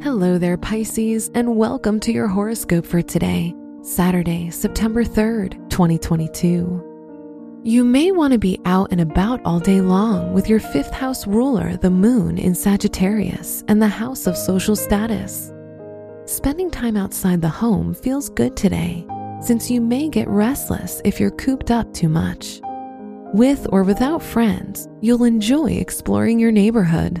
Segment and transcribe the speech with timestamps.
[0.00, 7.60] Hello there, Pisces, and welcome to your horoscope for today, Saturday, September 3rd, 2022.
[7.64, 11.26] You may want to be out and about all day long with your fifth house
[11.26, 15.52] ruler, the moon, in Sagittarius and the house of social status.
[16.26, 19.04] Spending time outside the home feels good today,
[19.42, 22.60] since you may get restless if you're cooped up too much.
[23.34, 27.20] With or without friends, you'll enjoy exploring your neighborhood.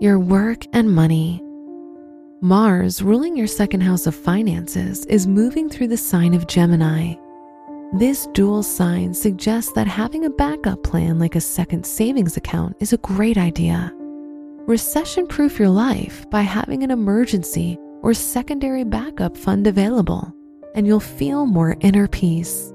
[0.00, 1.42] Your work and money.
[2.42, 7.14] Mars, ruling your second house of finances, is moving through the sign of Gemini.
[7.94, 12.92] This dual sign suggests that having a backup plan like a second savings account is
[12.92, 13.92] a great idea.
[14.66, 20.30] Recession proof your life by having an emergency or secondary backup fund available,
[20.74, 22.72] and you'll feel more inner peace.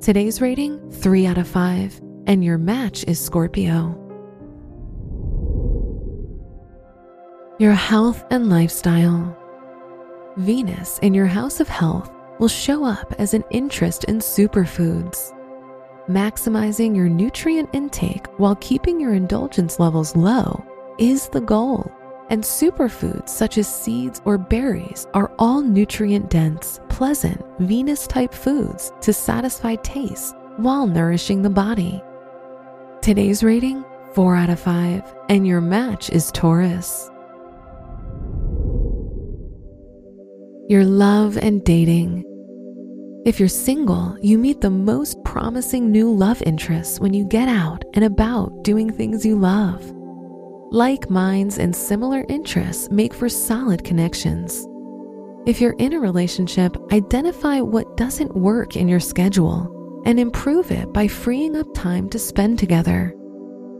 [0.00, 4.05] Today's rating 3 out of 5, and your match is Scorpio.
[7.58, 9.34] Your health and lifestyle.
[10.36, 15.32] Venus in your house of health will show up as an interest in superfoods.
[16.06, 20.62] Maximizing your nutrient intake while keeping your indulgence levels low
[20.98, 21.90] is the goal.
[22.28, 28.92] And superfoods such as seeds or berries are all nutrient dense, pleasant, Venus type foods
[29.00, 32.02] to satisfy taste while nourishing the body.
[33.00, 33.84] Today's rating
[34.14, 37.10] 4 out of 5, and your match is Taurus.
[40.68, 42.24] Your love and dating.
[43.24, 47.84] If you're single, you meet the most promising new love interests when you get out
[47.94, 49.92] and about doing things you love.
[50.72, 54.66] Like minds and similar interests make for solid connections.
[55.46, 60.92] If you're in a relationship, identify what doesn't work in your schedule and improve it
[60.92, 63.14] by freeing up time to spend together.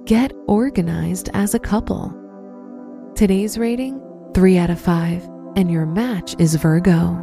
[0.04, 2.14] Get organized as a couple.
[3.16, 4.00] Today's rating
[4.34, 7.22] 3 out of 5 and your match is Virgo.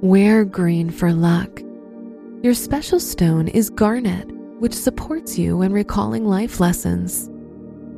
[0.00, 1.60] Wear green for luck.
[2.42, 4.30] Your special stone is garnet,
[4.60, 7.28] which supports you when recalling life lessons.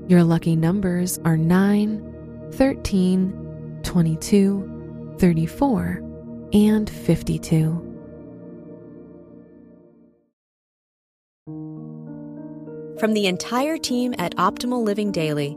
[0.09, 6.03] Your lucky numbers are 9, 13, 22, 34,
[6.55, 7.89] and 52.
[12.99, 15.57] From the entire team at Optimal Living Daily,